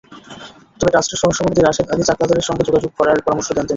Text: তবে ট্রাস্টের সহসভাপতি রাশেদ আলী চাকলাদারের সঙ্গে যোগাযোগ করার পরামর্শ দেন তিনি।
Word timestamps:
তবে 0.79 0.91
ট্রাস্টের 0.93 1.19
সহসভাপতি 1.21 1.61
রাশেদ 1.61 1.87
আলী 1.89 2.03
চাকলাদারের 2.03 2.47
সঙ্গে 2.47 2.63
যোগাযোগ 2.67 2.91
করার 2.99 3.23
পরামর্শ 3.25 3.49
দেন 3.49 3.55
তিনি। 3.57 3.69